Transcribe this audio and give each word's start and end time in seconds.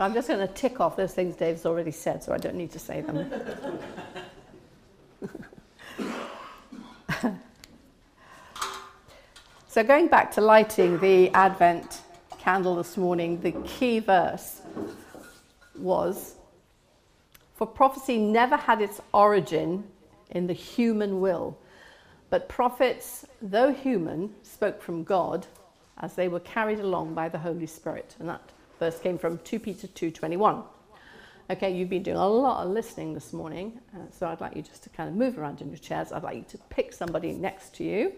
I'm 0.00 0.14
just 0.14 0.28
going 0.28 0.46
to 0.46 0.54
tick 0.54 0.80
off 0.80 0.96
those 0.96 1.12
things 1.12 1.34
Dave's 1.34 1.66
already 1.66 1.90
said, 1.90 2.22
so 2.22 2.32
I 2.32 2.38
don't 2.38 2.54
need 2.54 2.70
to 2.70 2.78
say 2.78 3.00
them. 3.00 3.28
so, 9.68 9.82
going 9.82 10.06
back 10.06 10.30
to 10.32 10.40
lighting 10.40 11.00
the 11.00 11.30
Advent 11.30 12.02
candle 12.38 12.76
this 12.76 12.96
morning, 12.96 13.40
the 13.40 13.50
key 13.66 13.98
verse 13.98 14.62
was 15.76 16.36
For 17.56 17.66
prophecy 17.66 18.18
never 18.18 18.56
had 18.56 18.80
its 18.80 19.00
origin 19.12 19.82
in 20.30 20.46
the 20.46 20.52
human 20.52 21.20
will, 21.20 21.58
but 22.30 22.48
prophets, 22.48 23.26
though 23.40 23.72
human, 23.72 24.34
spoke 24.42 24.82
from 24.82 25.04
God 25.04 25.46
as 25.98 26.14
they 26.14 26.28
were 26.28 26.40
carried 26.40 26.80
along 26.80 27.14
by 27.14 27.28
the 27.28 27.38
Holy 27.38 27.66
Spirit. 27.66 28.16
And 28.18 28.28
that 28.28 28.52
verse 28.78 28.98
came 28.98 29.18
from 29.18 29.38
2 29.38 29.58
Peter 29.58 29.86
2:21. 29.86 30.62
Okay, 31.50 31.74
you've 31.74 31.88
been 31.88 32.02
doing 32.02 32.18
a 32.18 32.28
lot 32.28 32.64
of 32.64 32.72
listening 32.72 33.14
this 33.14 33.32
morning, 33.32 33.80
uh, 33.94 34.00
so 34.10 34.26
I'd 34.26 34.40
like 34.40 34.54
you 34.54 34.60
just 34.60 34.82
to 34.82 34.90
kind 34.90 35.08
of 35.08 35.14
move 35.14 35.38
around 35.38 35.62
in 35.62 35.68
your 35.68 35.78
chairs. 35.78 36.12
I'd 36.12 36.22
like 36.22 36.36
you 36.36 36.44
to 36.48 36.58
pick 36.68 36.92
somebody 36.92 37.32
next 37.32 37.74
to 37.76 37.84
you, 37.84 38.12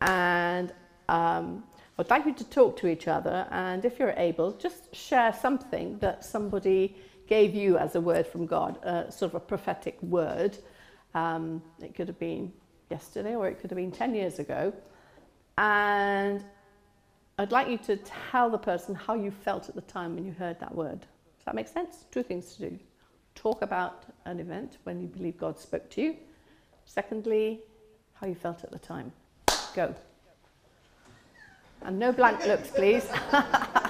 and 0.00 0.72
um, 1.08 1.64
I'd 1.98 2.08
like 2.10 2.26
you 2.26 2.34
to 2.34 2.44
talk 2.44 2.76
to 2.76 2.86
each 2.86 3.08
other. 3.08 3.48
And 3.50 3.84
if 3.84 3.98
you're 3.98 4.14
able, 4.16 4.52
just 4.52 4.94
share 4.94 5.32
something 5.32 5.98
that 5.98 6.24
somebody 6.24 6.96
gave 7.26 7.56
you 7.56 7.76
as 7.76 7.96
a 7.96 8.00
word 8.00 8.24
from 8.24 8.46
God, 8.46 8.82
uh, 8.84 9.10
sort 9.10 9.32
of 9.32 9.34
a 9.34 9.40
prophetic 9.40 10.00
word. 10.00 10.56
Um, 11.14 11.60
it 11.82 11.96
could 11.96 12.06
have 12.06 12.20
been 12.20 12.52
yesterday, 12.90 13.34
or 13.34 13.48
it 13.48 13.60
could 13.60 13.70
have 13.70 13.76
been 13.76 13.92
10 13.92 14.14
years 14.14 14.38
ago, 14.38 14.72
and 15.56 16.44
I'd 17.38 17.52
like 17.52 17.68
you 17.68 17.78
to 17.78 17.96
tell 18.30 18.50
the 18.50 18.58
person 18.58 18.94
how 18.94 19.14
you 19.14 19.30
felt 19.30 19.68
at 19.68 19.74
the 19.74 19.80
time 19.82 20.14
when 20.14 20.24
you 20.24 20.32
heard 20.32 20.58
that 20.60 20.74
word. 20.74 21.00
Does 21.00 21.44
that 21.46 21.54
make 21.54 21.68
sense? 21.68 22.04
Two 22.10 22.22
things 22.22 22.54
to 22.56 22.70
do. 22.70 22.78
Talk 23.34 23.62
about 23.62 24.04
an 24.24 24.40
event 24.40 24.78
when 24.84 25.00
you 25.00 25.06
believe 25.06 25.38
God 25.38 25.58
spoke 25.58 25.88
to 25.90 26.02
you. 26.02 26.16
Secondly, 26.84 27.60
how 28.14 28.26
you 28.26 28.34
felt 28.34 28.64
at 28.64 28.72
the 28.72 28.78
time. 28.78 29.12
Go. 29.74 29.94
And 31.82 31.98
no 31.98 32.12
blank 32.12 32.44
looks, 32.44 32.70
please. 32.70 33.06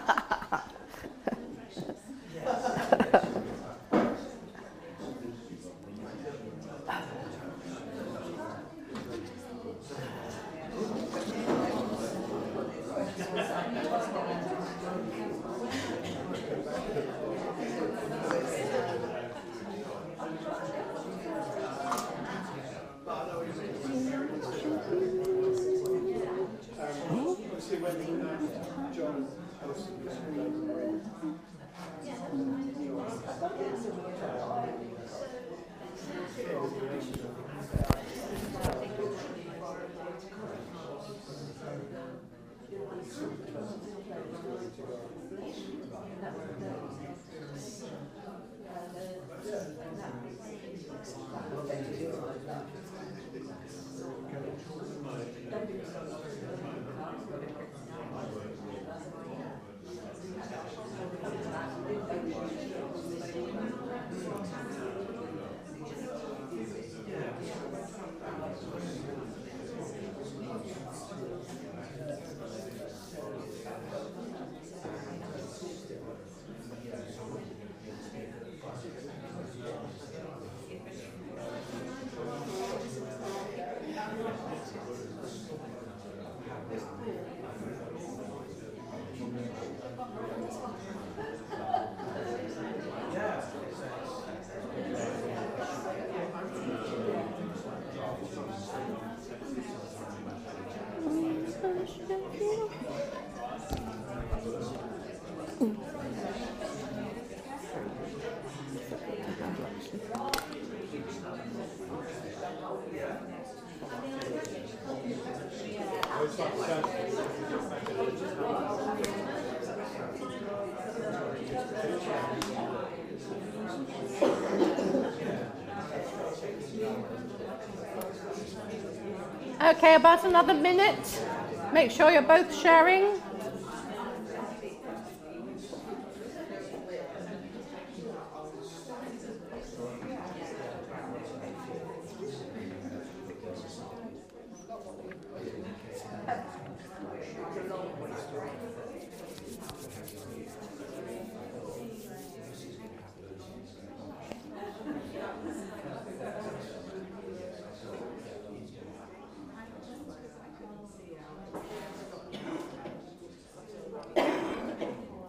Okay, 129.69 129.97
about 129.97 130.25
another 130.25 130.55
minute. 130.55 131.27
Make 131.75 131.91
sure 131.91 132.11
you're 132.11 132.23
both 132.23 132.55
sharing. 132.55 133.18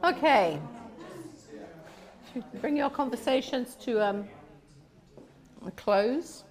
Okay. 0.10 0.60
Bring 2.62 2.76
your 2.76 2.90
conversations 2.90 3.76
to 3.82 4.04
um, 4.04 4.28
a 5.68 5.70
close. 5.70 6.46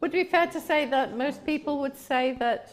Would 0.00 0.14
it 0.14 0.24
be 0.24 0.24
fair 0.24 0.46
to 0.46 0.60
say 0.62 0.86
that 0.86 1.14
most 1.14 1.44
people 1.44 1.78
would 1.80 1.94
say 1.94 2.34
that 2.38 2.70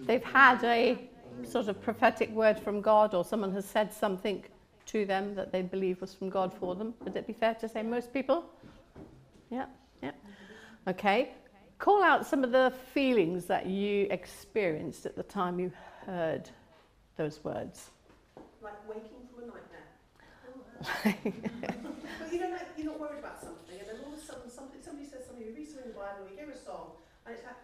they've 0.00 0.22
had 0.22 0.62
a 0.64 1.08
sort 1.44 1.68
of 1.68 1.80
prophetic 1.80 2.28
word 2.32 2.60
from 2.60 2.82
God 2.82 3.14
or 3.14 3.24
someone 3.24 3.52
has 3.54 3.64
said 3.64 3.90
something 3.90 4.44
to 4.86 5.06
them 5.06 5.34
that 5.34 5.50
they 5.50 5.62
believe 5.62 6.02
was 6.02 6.12
from 6.12 6.28
God 6.28 6.52
for 6.52 6.74
them? 6.74 6.92
Would 7.04 7.16
it 7.16 7.26
be 7.26 7.32
fair 7.32 7.54
to 7.54 7.68
say 7.70 7.82
most 7.82 8.12
people? 8.12 8.44
Yeah, 9.48 9.64
yeah. 10.02 10.12
Okay. 10.86 11.30
Call 11.78 12.02
out 12.02 12.26
some 12.26 12.44
of 12.44 12.52
the 12.52 12.70
feelings 12.92 13.46
that 13.46 13.64
you 13.64 14.08
experienced 14.10 15.06
at 15.06 15.16
the 15.16 15.22
time 15.22 15.58
you 15.58 15.72
heard 16.04 16.50
those 17.16 17.42
words. 17.44 17.90
Like 18.62 18.88
waking 18.88 19.26
from 19.34 19.44
a 19.44 19.46
nightmare. 19.46 19.82
but 22.18 22.32
you 22.32 22.38
don't 22.38 22.52
like, 22.52 22.66
you're 22.76 22.86
not 22.86 23.00
worried 23.00 23.18
about 23.20 23.40
something, 23.40 23.78
and 23.78 23.88
then 23.88 23.96
all 24.04 24.12
of 24.12 24.18
a 24.18 24.22
sudden 24.22 24.50
something, 24.50 24.80
somebody 24.82 25.08
says 25.08 25.26
something, 25.26 25.46
you 25.46 25.54
read 25.54 25.66
something 25.66 25.84
in 25.86 25.92
the 25.92 25.98
Bible, 25.98 26.26
you 26.30 26.36
hear 26.36 26.50
a 26.50 26.58
song, 26.58 26.90
and 27.26 27.34
it's 27.34 27.44
like, 27.44 27.54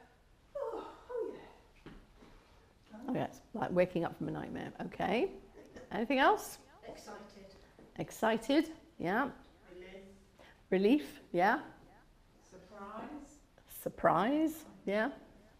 oh, 0.56 0.87
oh 1.11 1.31
yeah. 1.35 1.91
Oh, 3.09 3.15
yes, 3.15 3.41
like 3.55 3.73
waking 3.73 4.05
up 4.05 4.17
from 4.19 4.29
a 4.29 4.31
nightmare. 4.31 4.73
Okay. 4.87 5.31
Anything 5.91 6.19
else? 6.19 6.59
Excited. 6.87 7.19
Excited? 7.99 8.71
Yeah. 8.99 9.29
Relief. 9.75 10.03
Relief? 10.71 11.21
Yeah. 11.33 11.59
Surprise. 12.50 13.39
Surprise, 13.83 14.65
yeah. 14.87 15.11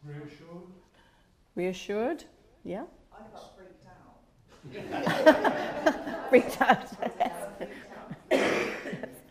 Reassured? 0.05 0.69
Reassured, 1.57 2.25
yeah. 2.65 2.85
I 3.13 3.23
got 3.33 3.58
freaked 6.31 6.61
out. 6.61 6.89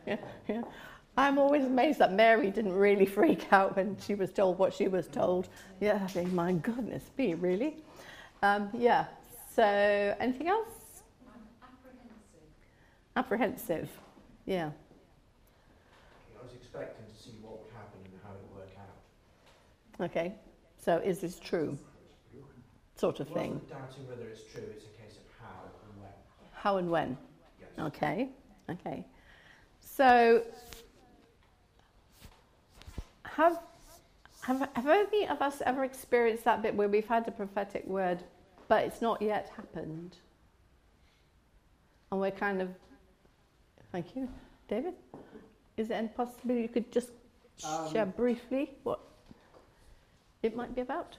Yeah, 0.07 0.17
yeah. 0.47 0.61
I'm 1.17 1.37
always 1.37 1.65
amazed 1.65 1.99
that 1.99 2.13
Mary 2.13 2.49
didn't 2.51 2.73
really 2.73 3.05
freak 3.05 3.51
out 3.51 3.75
when 3.75 3.97
she 3.99 4.15
was 4.15 4.31
told 4.31 4.57
what 4.57 4.73
she 4.73 4.87
was 4.87 5.07
told. 5.07 5.49
Yeah, 5.81 5.99
I 6.03 6.07
think, 6.07 6.31
my 6.31 6.53
goodness 6.53 7.03
me, 7.17 7.33
really? 7.33 7.75
Um, 8.41 8.69
yeah. 8.73 9.05
So, 9.53 9.63
anything 9.63 10.47
else? 10.47 10.69
Apprehensive. 13.15 13.89
Yeah. 14.45 14.69
I 16.39 16.43
was 16.43 16.53
expecting 16.53 17.05
to 17.05 17.21
see 17.21 17.31
what 17.41 17.63
would 17.63 17.73
happen 17.73 17.99
and 18.05 18.13
how 18.23 18.31
it 18.31 18.39
would 18.43 18.61
work 18.61 18.71
out. 18.79 20.05
Okay. 20.05 20.35
So, 20.77 20.97
is 20.99 21.19
this 21.19 21.39
true? 21.39 21.77
Sort 22.95 23.19
of 23.19 23.27
thing. 23.27 23.53
wasn't 23.53 23.69
doubting 23.69 24.07
whether 24.07 24.27
it's 24.29 24.43
true, 24.51 24.63
it's 24.71 24.85
a 24.85 25.01
case 25.01 25.17
of 25.17 25.25
how 25.41 25.65
and 25.65 26.01
when. 26.01 26.13
How 26.67 26.75
and 26.75 26.91
when? 26.91 27.17
Yes. 27.61 27.69
Okay. 27.87 28.27
Okay. 28.69 29.05
So, 29.79 30.43
have 33.23 33.59
have 34.41 34.67
have 34.75 34.87
any 34.87 35.29
of 35.29 35.41
us 35.41 35.61
ever 35.65 35.85
experienced 35.85 36.43
that 36.43 36.61
bit 36.61 36.75
where 36.75 36.89
we've 36.89 37.07
had 37.07 37.25
a 37.25 37.31
prophetic 37.31 37.87
word, 37.87 38.21
but 38.67 38.83
it's 38.83 39.01
not 39.01 39.21
yet 39.21 39.49
happened, 39.55 40.17
and 42.11 42.19
we're 42.19 42.31
kind 42.31 42.61
of, 42.61 42.67
thank 43.93 44.13
you, 44.13 44.27
David. 44.67 44.95
Is 45.77 45.89
it 45.89 45.93
any 45.93 46.09
possibility 46.09 46.63
you 46.63 46.67
could 46.67 46.91
just 46.91 47.11
Um, 47.63 47.93
share 47.93 48.05
briefly 48.05 48.71
what 48.83 48.99
it 50.43 50.53
might 50.53 50.75
be 50.75 50.81
about? 50.81 51.15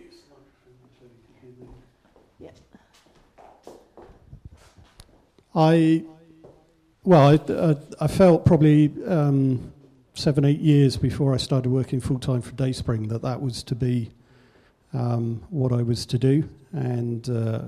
Use 0.00 0.22
the 0.22 0.34
microphone 0.34 0.90
so 0.98 1.04
you 1.04 1.20
can 1.40 1.54
hear 1.54 1.68
me. 1.68 1.74
Yeah. 2.40 2.50
I, 5.54 6.02
well, 7.04 7.38
I, 7.48 7.76
I, 8.00 8.06
felt 8.08 8.44
probably 8.44 8.92
um, 9.06 9.72
seven, 10.14 10.44
eight 10.44 10.58
years 10.58 10.96
before 10.96 11.32
I 11.32 11.36
started 11.36 11.70
working 11.70 12.00
full 12.00 12.18
time 12.18 12.42
for 12.42 12.52
Dayspring 12.52 13.08
that 13.08 13.22
that 13.22 13.40
was 13.40 13.62
to 13.64 13.76
be 13.76 14.10
um, 14.92 15.42
what 15.50 15.72
I 15.72 15.82
was 15.82 16.06
to 16.06 16.18
do, 16.18 16.48
and 16.72 17.28
uh, 17.28 17.60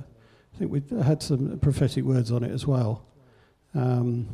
I 0.55 0.59
think 0.59 0.73
we 0.73 0.83
had 1.03 1.23
some 1.23 1.59
prophetic 1.61 2.05
words 2.05 2.33
on 2.33 2.43
it 2.43 2.51
as 2.51 2.67
well. 2.67 3.05
Um, 3.75 4.29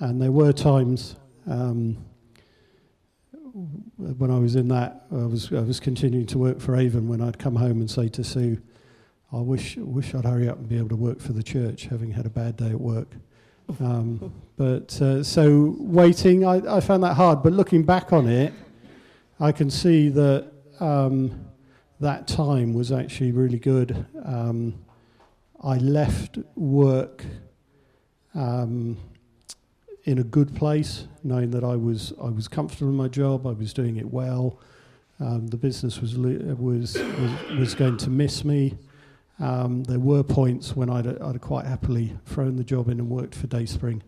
and 0.00 0.20
there 0.20 0.32
were 0.32 0.52
times 0.52 1.16
um, 1.46 1.96
when 3.96 4.30
I 4.30 4.38
was 4.38 4.54
in 4.54 4.68
that, 4.68 5.06
I 5.10 5.24
was 5.24 5.52
I 5.52 5.60
was 5.60 5.80
continuing 5.80 6.26
to 6.26 6.38
work 6.38 6.60
for 6.60 6.76
Avon 6.76 7.08
when 7.08 7.20
I'd 7.20 7.38
come 7.38 7.56
home 7.56 7.80
and 7.80 7.90
say 7.90 8.08
to 8.08 8.22
Sue, 8.22 8.60
I 9.30 9.40
wish 9.40 9.76
wish 9.76 10.14
I'd 10.14 10.24
hurry 10.24 10.48
up 10.48 10.56
and 10.56 10.68
be 10.68 10.78
able 10.78 10.88
to 10.88 10.96
work 10.96 11.20
for 11.20 11.34
the 11.34 11.42
church, 11.42 11.84
having 11.84 12.10
had 12.10 12.24
a 12.24 12.30
bad 12.30 12.56
day 12.56 12.70
at 12.70 12.80
work. 12.80 13.08
Um, 13.78 14.32
but 14.56 15.00
uh, 15.02 15.22
so 15.22 15.76
waiting, 15.78 16.46
I, 16.46 16.76
I 16.76 16.80
found 16.80 17.02
that 17.02 17.14
hard. 17.14 17.42
But 17.42 17.52
looking 17.52 17.82
back 17.82 18.12
on 18.12 18.26
it, 18.26 18.54
I 19.38 19.52
can 19.52 19.68
see 19.70 20.08
that 20.08 20.50
um, 20.80 21.46
that 22.00 22.26
time 22.26 22.72
was 22.72 22.90
actually 22.90 23.32
really 23.32 23.58
good. 23.58 24.06
Um, 24.24 24.82
I 25.62 25.76
left 25.76 26.38
work 26.54 27.24
um, 28.34 28.96
in 30.04 30.20
a 30.20 30.24
good 30.24 30.54
place, 30.54 31.06
knowing 31.22 31.50
that 31.50 31.64
I 31.64 31.76
was 31.76 32.14
I 32.22 32.30
was 32.30 32.48
comfortable 32.48 32.90
in 32.90 32.96
my 32.96 33.08
job, 33.08 33.46
I 33.46 33.52
was 33.52 33.74
doing 33.74 33.96
it 33.96 34.10
well. 34.10 34.58
Um, 35.20 35.48
the 35.48 35.58
business 35.58 36.00
was, 36.00 36.16
was 36.16 36.96
was 36.96 37.58
was 37.58 37.74
going 37.74 37.98
to 37.98 38.08
miss 38.08 38.42
me. 38.42 38.78
Um, 39.40 39.84
there 39.84 40.00
were 40.00 40.22
points 40.22 40.74
when 40.74 40.90
I'd, 40.90 41.06
I'd 41.06 41.40
quite 41.40 41.64
happily 41.64 42.16
thrown 42.26 42.56
the 42.56 42.64
job 42.64 42.88
in 42.88 42.98
and 42.98 43.08
worked 43.08 43.34
for 43.34 43.46
Dayspring 43.46 44.02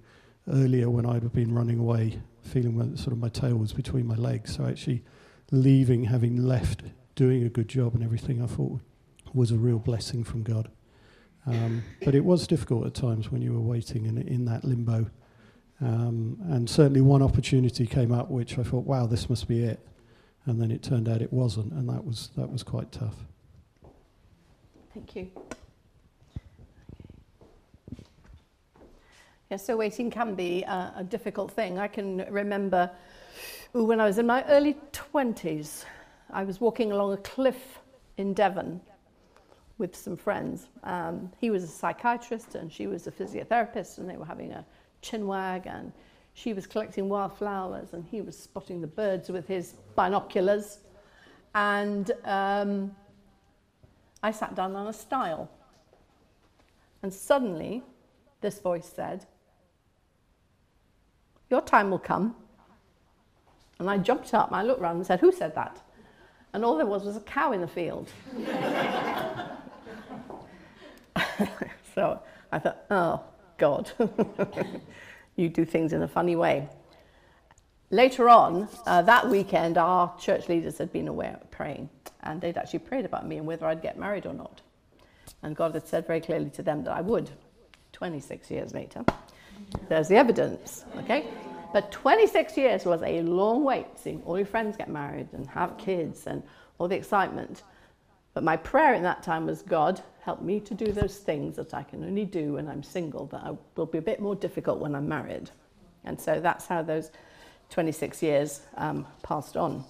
earlier 0.49 0.91
when 0.91 1.07
I'd 1.07 1.23
have 1.23 1.33
been 1.33 1.55
running 1.55 1.79
away, 1.79 2.21
feeling 2.43 2.97
sort 2.97 3.13
of 3.13 3.19
my 3.19 3.29
tail 3.29 3.57
was 3.57 3.73
between 3.73 4.07
my 4.07 4.17
legs. 4.17 4.57
So 4.57 4.67
actually 4.67 5.05
leaving, 5.53 6.05
having 6.05 6.45
left, 6.45 6.83
doing 7.15 7.45
a 7.45 7.49
good 7.49 7.69
job 7.69 7.95
and 7.95 8.03
everything, 8.03 8.43
I 8.43 8.47
thought 8.47 8.81
was 9.33 9.53
a 9.53 9.57
real 9.57 9.79
blessing 9.79 10.25
from 10.25 10.43
God. 10.43 10.69
Um, 11.47 11.83
but 12.05 12.15
it 12.15 12.25
was 12.25 12.47
difficult 12.47 12.87
at 12.87 12.95
times 12.95 13.31
when 13.31 13.43
you 13.43 13.53
were 13.53 13.61
waiting 13.61 14.07
in, 14.07 14.19
in 14.19 14.45
that 14.47 14.65
limbo. 14.65 15.11
Um, 15.81 16.39
and 16.49 16.69
certainly 16.69 17.01
one 17.01 17.23
opportunity 17.23 17.87
came 17.87 18.13
up 18.13 18.31
which 18.31 18.59
I 18.59 18.63
thought, 18.63 18.85
wow, 18.85 19.07
this 19.07 19.31
must 19.31 19.49
be 19.49 19.63
it. 19.63 19.81
And 20.47 20.61
then 20.61 20.71
it 20.71 20.83
turned 20.83 21.09
out 21.09 21.23
it 21.23 21.33
wasn't, 21.33 21.73
and 21.73 21.89
that 21.89 22.05
was, 22.05 22.31
that 22.37 22.51
was 22.51 22.63
quite 22.63 22.91
tough. 22.93 23.15
Thank 24.93 25.15
you. 25.15 25.31
Yeah, 29.51 29.57
so 29.57 29.77
waiting 29.77 30.11
can 30.11 30.35
be 30.35 30.63
a, 30.65 30.95
a 30.97 31.05
difficult 31.05 31.53
thing. 31.53 31.79
I 31.79 31.87
can 31.89 32.25
remember 32.31 32.91
ooh, 33.77 33.85
when 33.85 34.01
I 34.01 34.07
was 34.07 34.19
in 34.19 34.27
my 34.27 34.45
early 34.45 34.77
20s, 34.93 35.85
I 36.31 36.45
was 36.45 36.61
walking 36.61 36.91
along 36.93 37.13
a 37.13 37.17
cliff 37.19 37.79
in 38.17 38.35
Devon 38.35 38.81
with 39.79 39.95
some 39.97 40.17
friends. 40.17 40.69
Um, 40.83 41.31
he 41.41 41.51
was 41.51 41.63
a 41.63 41.69
psychiatrist 41.69 42.55
and 42.55 42.73
she 42.73 42.87
was 42.87 43.07
a 43.07 43.13
physiotherapist, 43.13 43.99
and 43.99 44.09
they 44.09 44.17
were 44.17 44.25
having 44.25 44.53
a 44.53 44.65
chinwag, 45.03 45.67
and 45.67 45.93
she 46.35 46.53
was 46.53 46.67
collecting 46.67 47.09
wildflowers, 47.09 47.93
and 47.93 48.05
he 48.05 48.21
was 48.21 48.39
spotting 48.39 48.81
the 48.81 48.87
birds 48.87 49.31
with 49.31 49.47
his 49.47 49.75
binoculars. 49.97 50.81
And 51.55 52.13
um, 52.25 52.95
I 54.23 54.31
sat 54.31 54.55
down 54.55 54.77
on 54.77 54.87
a 54.87 54.93
stile. 54.93 55.51
And 57.03 57.13
suddenly, 57.13 57.83
this 58.41 58.61
voice 58.61 58.91
said, 58.95 59.27
Your 61.49 61.63
time 61.63 61.91
will 61.91 61.99
come. 61.99 62.37
And 63.79 63.89
I 63.89 63.97
jumped 63.97 64.35
up 64.35 64.53
I 64.53 64.63
looked 64.63 64.83
around 64.83 64.97
and 64.97 65.07
said, 65.07 65.21
Who 65.21 65.33
said 65.33 65.55
that? 65.55 65.81
And 66.53 66.65
all 66.65 66.77
there 66.77 66.87
was 66.87 67.05
was 67.05 67.17
a 67.17 67.21
cow 67.21 67.53
in 67.53 67.61
the 67.61 67.69
field. 67.69 68.11
so 71.95 72.21
I 72.53 72.59
thought, 72.59 72.85
Oh, 72.91 73.23
God. 73.57 73.91
you 75.37 75.49
do 75.49 75.65
things 75.65 75.93
in 75.93 76.03
a 76.03 76.09
funny 76.09 76.37
way. 76.37 76.69
Later 77.91 78.29
on, 78.29 78.69
uh, 78.87 79.03
that 79.03 79.29
weekend, 79.29 79.77
our 79.77 80.15
church 80.19 80.49
leaders 80.49 80.79
had 80.79 80.93
been 80.93 81.09
away 81.09 81.35
praying, 81.51 81.89
and 82.23 82.41
they'd 82.41 82.57
actually 82.57 82.81
prayed 82.81 83.05
about 83.05 83.27
me 83.27 83.37
and 83.39 83.47
whether 83.47 83.67
I'd 83.67 83.83
get 83.83 83.99
married 83.99 84.27
or 84.27 84.35
not. 84.35 84.61
And 85.43 85.57
God 85.57 85.75
had 85.75 85.87
said 85.87 86.07
very 86.07 86.21
clearly 86.21 86.51
to 86.51 86.63
them 86.63 86.85
that 86.85 86.93
I 86.93 87.01
would. 87.01 87.31
26 87.93 88.51
years 88.51 88.73
later, 88.73 89.05
there's 89.89 90.09
the 90.09 90.17
evidence, 90.17 90.85
okay? 90.99 91.27
But 91.73 91.93
26 91.93 92.57
years 92.57 92.85
was 92.85 93.03
a 93.03 93.23
long 93.23 93.65
wait, 93.65 93.87
seeing 93.97 94.23
all 94.25 94.37
your 94.37 94.47
friends 94.47 94.77
get 94.77 94.89
married 94.89 95.29
and 95.33 95.47
have 95.49 95.79
kids 95.79 96.27
and 96.27 96.43
all 96.79 96.89
the 96.89 96.97
excitement. 96.97 97.63
But 98.35 98.45
my 98.45 98.57
prayer 98.57 98.95
in 98.95 99.03
that 99.03 99.23
time 99.23 99.47
was, 99.47 99.63
God, 99.63 100.03
help 100.23 100.43
me 100.43 100.61
to 100.61 100.75
do 100.75 100.93
those 100.93 101.17
things 101.19 101.57
that 101.57 101.75
I 101.75 101.83
can 101.83 102.05
only 102.05 102.25
do 102.25 102.55
when 102.55 102.69
I'm 102.69 102.83
single, 102.83 103.27
that 103.27 103.57
will 103.77 103.87
be 103.87 103.99
a 103.99 104.03
bit 104.03 104.21
more 104.21 104.35
difficult 104.35 104.79
when 104.79 104.95
I'm 104.95 105.09
married. 105.09 105.51
And 106.05 106.21
so 106.21 106.41
that's 106.41 106.67
how 106.67 106.83
those 106.83 107.11
26 107.71 108.23
years 108.23 108.61
um, 108.77 109.07
passed 109.23 109.57
on. 109.57 109.85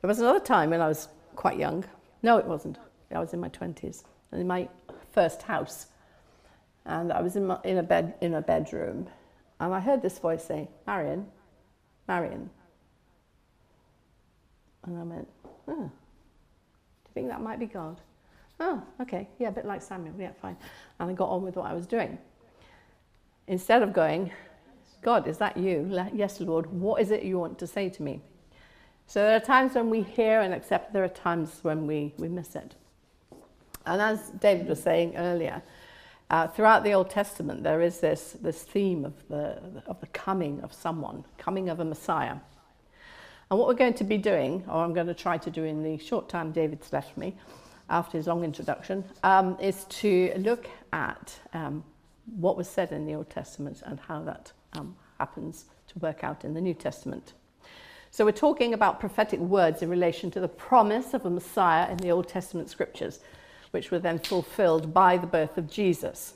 There 0.00 0.08
was 0.08 0.18
another 0.18 0.40
time 0.40 0.70
when 0.70 0.80
I 0.80 0.88
was 0.88 1.08
quite 1.36 1.58
young. 1.58 1.84
No, 2.22 2.38
it 2.38 2.46
wasn't. 2.46 2.78
I 3.14 3.18
was 3.18 3.34
in 3.34 3.40
my 3.40 3.48
20s, 3.48 4.04
in 4.32 4.46
my 4.46 4.68
first 5.12 5.42
house. 5.42 5.86
And 6.84 7.12
I 7.12 7.20
was 7.20 7.36
in, 7.36 7.46
my, 7.46 7.58
in, 7.64 7.78
a, 7.78 7.82
bed, 7.82 8.14
in 8.20 8.34
a 8.34 8.40
bedroom, 8.40 9.08
and 9.60 9.72
I 9.72 9.78
heard 9.78 10.02
this 10.02 10.18
voice 10.18 10.44
say, 10.44 10.68
Marion, 10.86 11.26
Marion. 12.08 12.50
And 14.84 14.98
I 14.98 15.02
went, 15.04 15.28
oh, 15.68 15.74
do 15.74 15.82
you 15.84 17.12
think 17.14 17.28
that 17.28 17.40
might 17.40 17.60
be 17.60 17.66
God? 17.66 18.00
Oh, 18.58 18.82
okay, 19.00 19.28
yeah, 19.38 19.48
a 19.48 19.52
bit 19.52 19.64
like 19.64 19.80
Samuel, 19.80 20.14
yeah, 20.18 20.32
fine. 20.40 20.56
And 20.98 21.10
I 21.10 21.12
got 21.12 21.28
on 21.28 21.42
with 21.42 21.54
what 21.54 21.66
I 21.66 21.74
was 21.74 21.86
doing. 21.86 22.18
Instead 23.46 23.82
of 23.82 23.92
going, 23.92 24.32
God, 25.02 25.28
is 25.28 25.38
that 25.38 25.56
you? 25.56 25.88
Yes, 26.12 26.40
Lord, 26.40 26.66
what 26.66 27.00
is 27.00 27.12
it 27.12 27.22
you 27.22 27.38
want 27.38 27.58
to 27.60 27.66
say 27.66 27.88
to 27.90 28.02
me? 28.02 28.20
So 29.06 29.20
there 29.20 29.36
are 29.36 29.40
times 29.40 29.74
when 29.74 29.90
we 29.90 30.02
hear 30.02 30.40
and 30.40 30.54
accept, 30.54 30.92
there 30.92 31.04
are 31.04 31.08
times 31.08 31.58
when 31.62 31.86
we, 31.86 32.14
we 32.16 32.28
miss 32.28 32.56
it. 32.56 32.74
And 33.84 34.00
as 34.00 34.30
David 34.40 34.68
was 34.68 34.82
saying 34.82 35.16
earlier, 35.16 35.62
uh, 36.30 36.46
throughout 36.46 36.82
the 36.82 36.92
Old 36.92 37.10
Testament, 37.10 37.62
there 37.62 37.82
is 37.82 38.00
this, 38.00 38.36
this 38.40 38.62
theme 38.62 39.04
of 39.04 39.12
the, 39.28 39.82
of 39.86 40.00
the 40.00 40.06
coming 40.08 40.60
of 40.62 40.72
someone, 40.72 41.24
coming 41.36 41.68
of 41.68 41.80
a 41.80 41.84
Messiah. 41.84 42.36
And 43.50 43.58
what 43.58 43.68
we're 43.68 43.74
going 43.74 43.94
to 43.94 44.04
be 44.04 44.16
doing, 44.16 44.64
or 44.66 44.82
I'm 44.82 44.94
going 44.94 45.08
to 45.08 45.14
try 45.14 45.36
to 45.36 45.50
do 45.50 45.64
in 45.64 45.82
the 45.82 45.98
short 45.98 46.30
time 46.30 46.52
David's 46.52 46.90
left 46.90 47.18
me 47.18 47.36
after 47.90 48.16
his 48.16 48.26
long 48.26 48.44
introduction, 48.44 49.04
um, 49.22 49.58
is 49.60 49.84
to 49.84 50.32
look 50.38 50.70
at 50.94 51.38
um, 51.52 51.84
what 52.36 52.56
was 52.56 52.66
said 52.66 52.92
in 52.92 53.04
the 53.04 53.14
Old 53.14 53.28
Testament 53.28 53.82
and 53.84 54.00
how 54.00 54.22
that 54.22 54.52
um, 54.72 54.96
happens 55.18 55.66
to 55.88 55.98
work 55.98 56.24
out 56.24 56.46
in 56.46 56.54
the 56.54 56.62
New 56.62 56.72
Testament. 56.72 57.34
So 58.14 58.26
we're 58.26 58.32
talking 58.32 58.74
about 58.74 59.00
prophetic 59.00 59.40
words 59.40 59.80
in 59.80 59.88
relation 59.88 60.30
to 60.32 60.40
the 60.40 60.46
promise 60.46 61.14
of 61.14 61.24
a 61.24 61.30
Messiah 61.30 61.90
in 61.90 61.96
the 61.96 62.10
Old 62.10 62.28
Testament 62.28 62.68
scriptures, 62.68 63.20
which 63.70 63.90
were 63.90 63.98
then 63.98 64.18
fulfilled 64.18 64.92
by 64.92 65.16
the 65.16 65.26
birth 65.26 65.56
of 65.56 65.70
Jesus. 65.70 66.34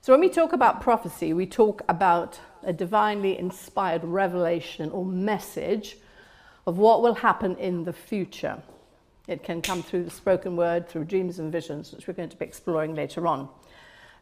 So 0.00 0.12
when 0.12 0.20
we 0.20 0.28
talk 0.28 0.52
about 0.52 0.80
prophecy, 0.80 1.32
we 1.32 1.44
talk 1.44 1.82
about 1.88 2.38
a 2.62 2.72
divinely 2.72 3.36
inspired 3.36 4.04
revelation 4.04 4.92
or 4.92 5.04
message 5.04 5.96
of 6.68 6.78
what 6.78 7.02
will 7.02 7.14
happen 7.14 7.56
in 7.56 7.82
the 7.82 7.92
future. 7.92 8.62
It 9.26 9.42
can 9.42 9.60
come 9.60 9.82
through 9.82 10.04
the 10.04 10.10
spoken 10.10 10.54
word, 10.54 10.88
through 10.88 11.06
dreams 11.06 11.40
and 11.40 11.50
visions, 11.50 11.90
which 11.90 12.06
we're 12.06 12.14
going 12.14 12.28
to 12.28 12.36
be 12.36 12.44
exploring 12.44 12.94
later 12.94 13.26
on. 13.26 13.48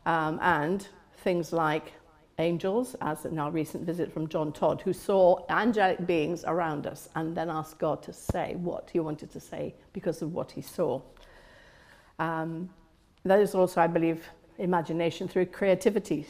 Um, 0.07 0.39
and 0.41 0.89
things 1.19 1.53
like 1.53 1.93
angels, 2.41 2.97
as 3.01 3.25
in 3.25 3.39
our 3.39 3.51
recent 3.51 3.85
visit 3.85 4.13
from 4.13 4.27
John 4.29 4.53
Todd, 4.53 4.83
who 4.83 4.93
saw 4.93 5.45
angelic 5.49 6.07
beings 6.07 6.45
around 6.47 6.87
us 6.87 7.09
and 7.15 7.37
then 7.37 7.49
asked 7.49 7.79
God 7.79 8.03
to 8.05 8.13
say 8.13 8.57
what 8.57 8.91
he 8.93 8.99
wanted 8.99 9.31
to 9.33 9.41
say 9.41 9.75
because 9.93 10.23
of 10.23 10.33
what 10.33 10.51
he 10.51 10.63
saw. 10.63 11.01
Um, 12.19 12.71
that 13.25 13.41
is 13.41 13.55
also, 13.55 13.81
I 13.81 13.87
believe, 13.87 14.25
imagination 14.59 15.29
through 15.29 15.47
creativity. 15.47 16.27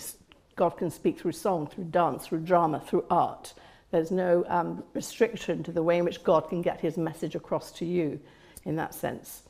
God 0.56 0.76
can 0.76 0.90
speak 0.90 1.18
through 1.18 1.32
song, 1.32 1.66
through 1.66 1.84
dance, 1.84 2.26
through 2.26 2.40
drama, 2.40 2.80
through 2.80 3.04
art. 3.10 3.54
There's 3.90 4.10
no 4.10 4.44
um, 4.48 4.84
restriction 4.92 5.62
to 5.64 5.72
the 5.72 5.82
way 5.82 5.98
in 5.98 6.04
which 6.04 6.22
God 6.22 6.48
can 6.48 6.62
get 6.62 6.80
his 6.80 6.96
message 6.96 7.34
across 7.34 7.72
to 7.72 7.84
you 7.84 8.20
in 8.64 8.76
that 8.76 8.94
sense. 8.94 9.42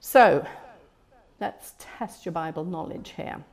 So, 0.00 0.46
let's 1.40 1.74
test 1.78 2.26
your 2.26 2.32
Bible 2.32 2.64
knowledge 2.64 3.14
here. 3.16 3.44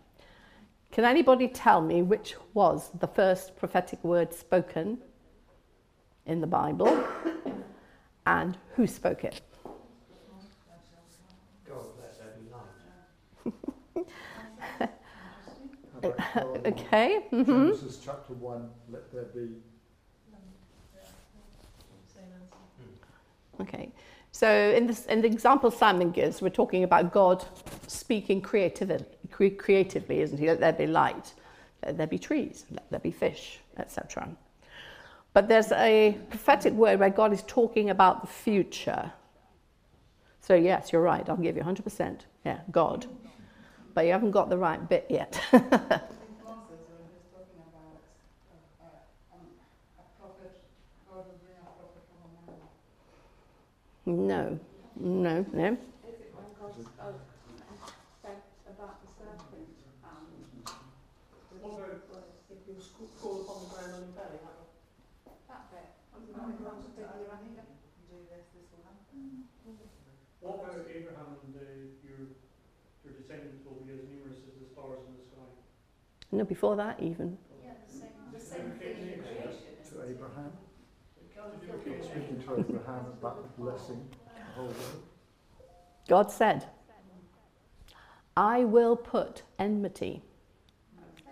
Can 0.92 1.06
anybody 1.06 1.48
tell 1.48 1.82
me 1.82 2.02
which 2.02 2.36
was 2.54 2.90
the 3.00 3.08
first 3.08 3.56
prophetic 3.56 4.04
word 4.04 4.34
spoken 4.34 4.98
in 6.26 6.42
the 6.42 6.48
Bible 6.48 7.04
and 8.26 8.58
who 8.76 8.88
spoke 8.88 9.24
it? 9.24 9.42
God, 11.68 11.86
let 12.00 12.18
there 12.18 12.34
be 12.40 12.50
light. 16.04 16.66
Okay. 16.66 17.26
mhm. 17.32 17.46
Genesis 17.46 18.00
chapter 18.04 18.34
1, 18.34 18.70
let 18.90 19.12
there 19.12 19.24
be. 19.26 19.56
Okay. 23.62 23.92
So 24.32 24.48
in, 24.50 24.88
this, 24.88 25.06
in 25.08 25.22
the 25.22 25.28
example 25.28 25.70
Simon 25.70 26.12
gives, 26.12 26.42
we're 26.42 26.50
talking 26.50 26.84
about 26.84 27.12
God 27.12 27.44
speaking 27.88 28.42
creatively, 28.42 29.04
cre- 29.40 29.56
creatively, 29.56 30.20
isn't 30.22 30.38
he? 30.38 30.48
Let 30.48 30.60
there 30.60 30.74
be 30.74 30.88
light, 30.88 31.34
let 31.86 31.98
there 31.98 32.08
be 32.08 32.20
trees, 32.20 32.66
let 32.72 32.90
there 32.92 33.00
be 33.00 33.12
fish, 33.12 33.60
etc. 33.78 34.30
But 35.34 35.48
there's 35.48 35.72
a 35.72 36.18
prophetic 36.30 36.74
word 36.74 37.00
where 37.00 37.10
God 37.10 37.32
is 37.32 37.44
talking 37.48 37.90
about 37.90 38.22
the 38.22 38.28
future. 38.28 39.14
So 40.42 40.56
yes, 40.56 40.92
you're 40.92 41.02
right. 41.02 41.28
I'll 41.30 41.38
give 41.38 41.56
you 41.56 41.64
100%. 41.64 42.22
Yeah, 42.46 42.60
God. 42.72 43.06
But 43.94 44.06
you 44.06 44.12
haven't 44.12 44.32
got 44.32 44.50
the 44.50 44.58
right 44.58 44.90
bit 44.90 45.06
yet. 45.10 45.40
no, 45.54 45.60
no, 45.60 45.70
Moses, 46.48 46.82
when 46.90 47.04
he 47.06 47.16
was 47.16 47.28
talking 47.32 47.62
about 47.70 48.00
uh, 48.50 48.84
uh, 48.84 49.36
um, 49.36 49.46
a 50.00 50.06
prophet, 50.20 50.54
God 51.10 51.26
will 51.28 51.40
bring 51.44 51.58
a 51.60 51.72
prophet 51.78 52.04
from 52.10 52.20
a 52.26 52.52
man. 54.08 54.28
no, 54.28 54.60
no, 55.00 55.46
no. 55.54 55.68
Is 55.68 56.20
it 56.20 56.34
when 56.34 56.50
God 56.60 56.74
spoke 56.76 57.22
said 58.22 58.42
about 58.68 59.02
the 59.02 59.08
serpent 59.16 59.68
and 60.04 60.28
What 61.62 61.74
about 61.74 62.69
if 62.80 62.88
you 62.88 63.12
sc- 63.12 63.20
crawl 63.20 63.44
upon 63.44 63.68
the 63.68 63.70
ground 63.76 63.92
on 63.92 64.02
your 64.08 64.16
belly? 64.16 64.40
That 64.40 64.56
one? 64.56 64.72
that 65.52 65.64
bit? 65.68 65.90
Was 66.16 66.24
it 66.24 66.36
when 66.40 66.56
God 66.64 66.80
said, 66.80 67.12
"You 67.12 67.28
do 68.08 68.18
this, 68.32 68.48
this 68.56 68.72
will 68.72 68.88
happen"? 68.88 69.44
What 70.40 70.64
about 70.64 70.88
Abraham 70.88 71.36
and 71.44 71.56
uh, 71.60 71.68
your, 72.08 72.32
your 73.04 73.14
descendants 73.20 73.68
will 73.68 73.84
be 73.84 73.92
as 73.92 74.08
numerous 74.08 74.40
as 74.48 74.56
the 74.56 74.68
stars 74.72 75.04
in 75.12 75.20
the 75.20 75.26
sky? 75.28 75.52
No, 76.32 76.48
before 76.48 76.80
that 76.80 77.04
even. 77.04 77.36
Yeah, 77.60 77.76
the 77.84 77.92
same, 77.92 78.16
the 78.32 78.40
same 78.40 78.72
thing 78.80 78.96
in 78.96 79.20
creation, 79.20 79.76
To 79.92 80.08
Abraham, 80.08 80.56
To 81.20 81.60
do 81.60 81.74
with 81.76 81.84
creation. 81.84 82.08
speaking 82.08 82.40
to 82.48 82.64
Abraham 82.64 83.06
about 83.20 83.44
the 83.44 83.52
blessing, 83.62 84.08
the 84.24 84.56
whole 84.56 84.72
world. 84.72 85.04
God 86.08 86.32
said, 86.32 86.66
I 88.38 88.64
will 88.64 88.96
put 88.96 89.44
enmity 89.60 90.24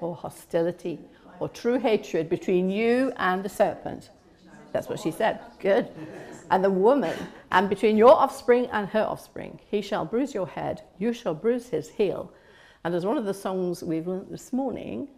or 0.02 0.16
hostility 0.16 1.00
or 1.40 1.50
true 1.50 1.78
hatred 1.80 2.30
between 2.30 2.70
you 2.70 3.14
and 3.18 3.44
the 3.44 3.50
serpent. 3.50 4.10
That's 4.72 4.90
what 4.90 5.00
she 5.00 5.12
said. 5.12 5.40
Good. 5.60 5.90
And 6.50 6.64
the 6.64 6.70
woman, 6.70 7.16
and 7.52 7.70
between 7.70 7.98
your 7.98 8.14
offspring 8.14 8.68
and 8.68 8.88
her 8.90 9.04
offspring. 9.04 9.60
He 9.70 9.82
shall 9.82 10.06
bruise 10.06 10.34
your 10.34 10.48
head, 10.48 10.84
you 10.98 11.14
shall 11.14 11.34
bruise 11.34 11.70
his 11.70 11.90
heel. 11.90 12.32
And 12.84 12.96
as 12.96 13.06
one 13.06 13.18
of 13.18 13.26
the 13.26 13.34
songs 13.34 13.84
we've 13.84 14.08
learnt 14.08 14.32
this 14.32 14.54
morning 14.54 15.10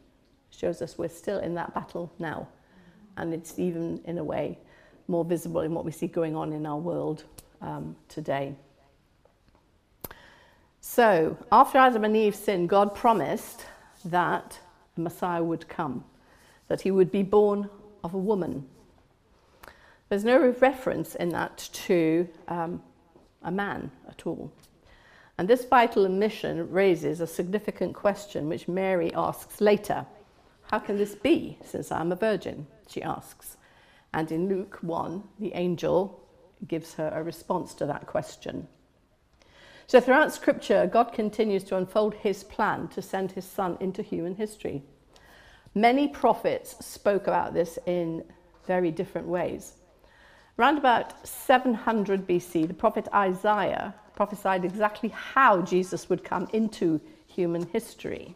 shows 0.49 0.81
us 0.81 0.97
we're 0.97 1.09
still 1.09 1.39
in 1.39 1.53
that 1.55 1.73
battle 1.73 2.11
now. 2.19 2.47
And 3.17 3.33
it's 3.33 3.59
even, 3.59 4.01
in 4.05 4.17
a 4.17 4.23
way, 4.23 4.57
more 5.07 5.25
visible 5.25 5.61
in 5.61 5.73
what 5.73 5.85
we 5.85 5.91
see 5.91 6.07
going 6.07 6.35
on 6.35 6.53
in 6.53 6.65
our 6.65 6.77
world 6.77 7.25
um, 7.61 7.95
today. 8.07 8.55
So, 10.81 11.37
after 11.51 11.77
Adam 11.77 12.05
and 12.05 12.15
Eve 12.15 12.35
sinned, 12.35 12.69
God 12.69 12.95
promised 12.95 13.65
that 14.05 14.59
a 14.97 15.01
Messiah 15.01 15.43
would 15.43 15.67
come, 15.67 16.03
that 16.67 16.81
he 16.81 16.91
would 16.91 17.11
be 17.11 17.23
born 17.23 17.69
of 18.03 18.13
a 18.13 18.17
woman. 18.17 18.67
There's 20.09 20.23
no 20.23 20.55
reference 20.59 21.15
in 21.15 21.29
that 21.29 21.69
to 21.73 22.27
um, 22.47 22.81
a 23.43 23.51
man 23.51 23.91
at 24.07 24.25
all. 24.25 24.51
And 25.37 25.47
this 25.47 25.65
vital 25.65 26.05
omission 26.05 26.69
raises 26.69 27.21
a 27.21 27.27
significant 27.27 27.93
question 27.93 28.49
which 28.49 28.67
Mary 28.67 29.13
asks 29.13 29.61
later. 29.61 30.05
How 30.63 30.79
can 30.79 30.97
this 30.97 31.15
be, 31.15 31.57
since 31.63 31.91
I'm 31.91 32.11
a 32.11 32.15
virgin? 32.15 32.67
She 32.87 33.01
asks. 33.01 33.57
And 34.13 34.31
in 34.31 34.49
Luke 34.49 34.79
1, 34.81 35.23
the 35.39 35.53
angel 35.53 36.19
gives 36.67 36.95
her 36.95 37.09
a 37.13 37.23
response 37.23 37.73
to 37.75 37.85
that 37.85 38.05
question. 38.05 38.67
So, 39.89 39.99
throughout 39.99 40.31
Scripture, 40.31 40.85
God 40.85 41.13
continues 41.13 41.63
to 41.63 41.75
unfold 41.75 42.13
his 42.13 42.43
plan 42.43 42.89
to 42.89 43.01
send 43.01 43.31
his 43.31 43.43
son 43.43 43.75
into 43.79 44.03
human 44.03 44.35
history. 44.35 44.83
Many 45.73 46.07
prophets 46.07 46.75
spoke 46.85 47.25
about 47.25 47.55
this 47.55 47.79
in 47.87 48.23
very 48.67 48.91
different 48.91 49.25
ways. 49.25 49.73
Around 50.59 50.77
about 50.77 51.27
700 51.27 52.27
BC, 52.27 52.67
the 52.67 52.73
prophet 52.75 53.07
Isaiah 53.15 53.95
prophesied 54.15 54.63
exactly 54.63 55.09
how 55.09 55.63
Jesus 55.63 56.07
would 56.07 56.23
come 56.23 56.47
into 56.53 57.01
human 57.25 57.65
history. 57.65 58.35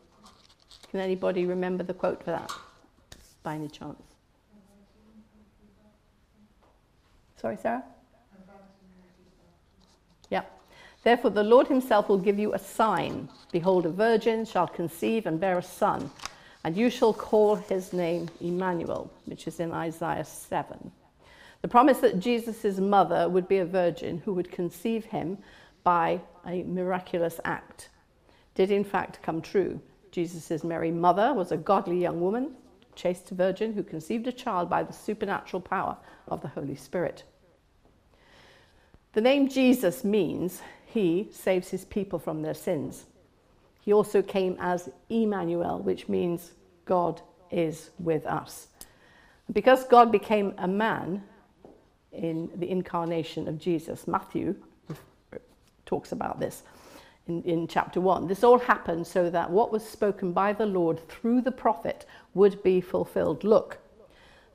Can 0.89 1.01
anybody 1.01 1.45
remember 1.45 1.83
the 1.83 1.93
quote 1.93 2.23
for 2.23 2.31
that 2.31 2.51
by 3.43 3.53
any 3.53 3.67
chance? 3.67 4.01
Sorry, 7.35 7.57
Sarah? 7.57 7.83
Yeah. 10.31 10.41
Therefore, 11.03 11.31
the 11.31 11.43
Lord 11.43 11.67
himself 11.67 12.07
will 12.07 12.17
give 12.17 12.39
you 12.39 12.53
a 12.53 12.59
sign. 12.59 13.29
Behold, 13.51 13.85
a 13.85 13.89
virgin 13.89 14.45
shall 14.45 14.67
conceive 14.67 15.25
and 15.25 15.39
bear 15.39 15.57
a 15.57 15.63
son, 15.63 16.09
and 16.63 16.77
you 16.77 16.89
shall 16.89 17.13
call 17.13 17.55
his 17.55 17.91
name 17.91 18.29
Emmanuel, 18.39 19.11
which 19.25 19.47
is 19.47 19.59
in 19.59 19.71
Isaiah 19.71 20.23
7. 20.23 20.91
The 21.61 21.67
promise 21.67 21.99
that 21.99 22.19
Jesus' 22.19 22.77
mother 22.77 23.27
would 23.29 23.47
be 23.47 23.57
a 23.57 23.65
virgin 23.65 24.21
who 24.23 24.33
would 24.33 24.51
conceive 24.51 25.05
him 25.05 25.37
by 25.83 26.21
a 26.45 26.63
miraculous 26.63 27.39
act 27.43 27.89
did 28.55 28.71
in 28.71 28.83
fact 28.83 29.21
come 29.21 29.41
true. 29.41 29.81
Jesus' 30.11 30.63
Mary 30.63 30.91
mother 30.91 31.33
was 31.33 31.51
a 31.51 31.57
godly 31.57 31.99
young 31.99 32.21
woman, 32.21 32.51
chaste 32.95 33.29
virgin, 33.29 33.73
who 33.73 33.83
conceived 33.83 34.27
a 34.27 34.31
child 34.31 34.69
by 34.69 34.83
the 34.83 34.93
supernatural 34.93 35.61
power 35.61 35.97
of 36.27 36.41
the 36.41 36.47
Holy 36.47 36.75
Spirit. 36.75 37.23
The 39.13 39.21
name 39.21 39.47
Jesus 39.47 40.03
means 40.03 40.61
he 40.93 41.27
saves 41.31 41.69
his 41.69 41.85
people 41.85 42.19
from 42.19 42.43
their 42.43 42.53
sins. 42.53 43.05
He 43.81 43.91
also 43.91 44.21
came 44.21 44.55
as 44.59 44.89
Emmanuel, 45.09 45.79
which 45.79 46.07
means 46.07 46.51
God 46.85 47.19
is 47.49 47.89
with 47.97 48.27
us. 48.27 48.67
Because 49.51 49.85
God 49.85 50.11
became 50.11 50.53
a 50.59 50.67
man 50.67 51.23
in 52.11 52.49
the 52.55 52.69
incarnation 52.69 53.47
of 53.47 53.57
Jesus, 53.57 54.07
Matthew 54.07 54.55
talks 55.87 56.11
about 56.11 56.39
this 56.39 56.61
in, 57.27 57.41
in 57.41 57.67
chapter 57.67 57.99
1. 57.99 58.27
This 58.27 58.43
all 58.43 58.59
happened 58.59 59.07
so 59.07 59.31
that 59.31 59.49
what 59.49 59.71
was 59.71 59.83
spoken 59.83 60.31
by 60.31 60.53
the 60.53 60.67
Lord 60.67 61.05
through 61.09 61.41
the 61.41 61.51
prophet 61.51 62.05
would 62.35 62.61
be 62.61 62.79
fulfilled. 62.81 63.43
Look, 63.43 63.79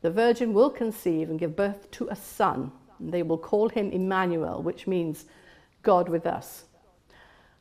the 0.02 0.10
virgin 0.10 0.52
will 0.52 0.70
conceive 0.70 1.30
and 1.30 1.38
give 1.38 1.56
birth 1.56 1.90
to 1.92 2.08
a 2.08 2.16
son, 2.16 2.70
and 3.00 3.12
they 3.12 3.24
will 3.24 3.38
call 3.38 3.68
him 3.68 3.90
Emmanuel, 3.90 4.62
which 4.62 4.86
means 4.86 5.24
God 5.82 6.08
with 6.08 6.26
us. 6.26 6.64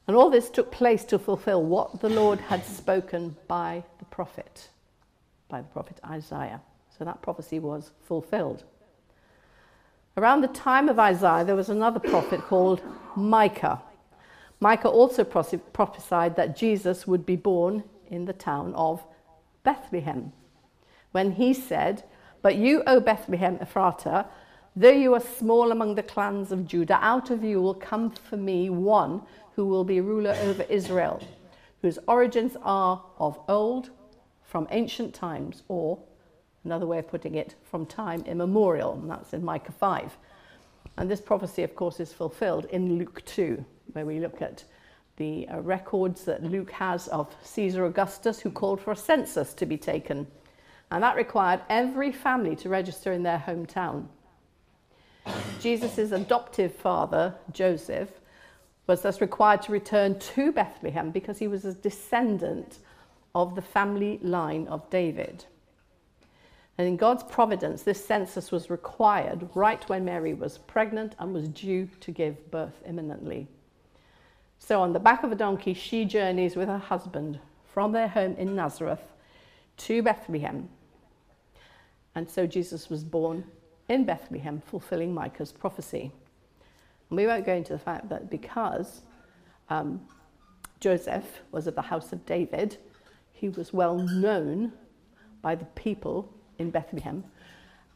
And 0.07 0.15
all 0.15 0.29
this 0.29 0.49
took 0.49 0.71
place 0.71 1.03
to 1.05 1.19
fulfill 1.19 1.63
what 1.63 1.99
the 1.99 2.09
Lord 2.09 2.39
had 2.39 2.65
spoken 2.65 3.35
by 3.47 3.83
the 3.99 4.05
prophet, 4.05 4.69
by 5.49 5.61
the 5.61 5.67
prophet 5.67 5.99
Isaiah. 6.09 6.61
So 6.97 7.03
that 7.05 7.21
prophecy 7.21 7.59
was 7.59 7.91
fulfilled. 8.05 8.63
Around 10.15 10.41
the 10.41 10.47
time 10.47 10.89
of 10.89 10.97
Isaiah, 10.97 11.43
there 11.45 11.55
was 11.55 11.69
another 11.69 11.99
prophet 11.99 12.41
called 12.41 12.81
Micah. 13.15 13.81
Micah 14.59 14.89
also 14.89 15.23
prophesied 15.23 16.35
that 16.35 16.57
Jesus 16.57 17.05
would 17.05 17.25
be 17.25 17.35
born 17.35 17.83
in 18.09 18.25
the 18.25 18.33
town 18.33 18.73
of 18.73 19.03
Bethlehem. 19.63 20.31
When 21.11 21.33
he 21.33 21.53
said, 21.53 22.03
But 22.41 22.55
you, 22.55 22.81
O 22.87 22.99
Bethlehem 22.99 23.57
Ephratah, 23.59 24.27
though 24.77 24.91
you 24.91 25.15
are 25.15 25.19
small 25.19 25.71
among 25.71 25.95
the 25.95 26.03
clans 26.03 26.51
of 26.51 26.67
Judah, 26.67 26.99
out 27.01 27.31
of 27.31 27.43
you 27.43 27.59
will 27.59 27.73
come 27.73 28.11
for 28.11 28.37
me 28.37 28.69
one 28.69 29.23
who 29.55 29.65
will 29.65 29.83
be 29.83 30.01
ruler 30.01 30.35
over 30.41 30.61
Israel, 30.69 31.19
whose 31.81 31.97
origins 32.07 32.55
are 32.61 33.03
of 33.17 33.39
old, 33.49 33.89
from 34.43 34.67
ancient 34.69 35.15
times, 35.15 35.63
or 35.67 35.97
another 36.63 36.85
way 36.85 36.99
of 36.99 37.07
putting 37.07 37.33
it, 37.33 37.55
from 37.63 37.87
time 37.87 38.21
immemorial. 38.27 38.93
And 38.93 39.09
that's 39.09 39.33
in 39.33 39.43
Micah 39.43 39.71
5. 39.71 40.15
And 40.97 41.09
this 41.09 41.21
prophecy, 41.21 41.63
of 41.63 41.75
course, 41.75 41.99
is 41.99 42.13
fulfilled 42.13 42.65
in 42.65 42.99
Luke 42.99 43.25
2, 43.25 43.65
where 43.93 44.05
we 44.05 44.19
look 44.19 44.43
at 44.43 44.63
the 45.15 45.47
uh, 45.47 45.59
records 45.61 46.23
that 46.25 46.43
Luke 46.43 46.69
has 46.69 47.07
of 47.07 47.35
Caesar 47.41 47.85
Augustus, 47.85 48.39
who 48.39 48.51
called 48.51 48.79
for 48.79 48.91
a 48.91 48.95
census 48.95 49.55
to 49.55 49.65
be 49.65 49.77
taken. 49.77 50.27
And 50.91 51.01
that 51.01 51.15
required 51.15 51.61
every 51.67 52.11
family 52.11 52.55
to 52.57 52.69
register 52.69 53.11
in 53.11 53.23
their 53.23 53.43
hometown. 53.45 54.05
Jesus' 55.59 56.11
adoptive 56.11 56.73
father, 56.73 57.35
Joseph, 57.51 58.09
was 58.87 59.01
thus 59.01 59.21
required 59.21 59.61
to 59.63 59.71
return 59.71 60.17
to 60.19 60.51
Bethlehem 60.51 61.11
because 61.11 61.39
he 61.39 61.47
was 61.47 61.65
a 61.65 61.73
descendant 61.73 62.79
of 63.35 63.55
the 63.55 63.61
family 63.61 64.19
line 64.21 64.67
of 64.67 64.89
David. 64.89 65.45
And 66.77 66.87
in 66.87 66.95
God's 66.95 67.23
providence, 67.23 67.81
this 67.83 68.03
census 68.03 68.51
was 68.51 68.69
required 68.69 69.49
right 69.55 69.87
when 69.89 70.05
Mary 70.05 70.33
was 70.33 70.59
pregnant 70.59 71.15
and 71.19 71.33
was 71.33 71.49
due 71.49 71.89
to 72.01 72.11
give 72.11 72.51
birth 72.51 72.81
imminently. 72.85 73.47
So, 74.59 74.81
on 74.81 74.93
the 74.93 74.99
back 74.99 75.23
of 75.23 75.31
a 75.31 75.35
donkey, 75.35 75.73
she 75.73 76.05
journeys 76.05 76.55
with 76.55 76.67
her 76.67 76.77
husband 76.77 77.39
from 77.65 77.91
their 77.91 78.07
home 78.07 78.35
in 78.37 78.55
Nazareth 78.55 79.01
to 79.77 80.01
Bethlehem. 80.01 80.69
And 82.15 82.27
so 82.27 82.47
Jesus 82.47 82.89
was 82.89 83.03
born 83.03 83.43
in 83.89 84.05
Bethlehem, 84.05 84.61
fulfilling 84.65 85.13
Micah's 85.13 85.51
prophecy. 85.51 86.11
And 87.09 87.17
we 87.17 87.25
won't 87.25 87.45
go 87.45 87.53
into 87.53 87.73
the 87.73 87.79
fact 87.79 88.09
that 88.09 88.29
because 88.29 89.01
um, 89.69 90.01
Joseph 90.79 91.41
was 91.51 91.67
of 91.67 91.75
the 91.75 91.81
house 91.81 92.11
of 92.11 92.25
David, 92.25 92.77
he 93.31 93.49
was 93.49 93.73
well 93.73 93.97
known 93.97 94.73
by 95.41 95.55
the 95.55 95.65
people 95.65 96.33
in 96.57 96.71
Bethlehem, 96.71 97.23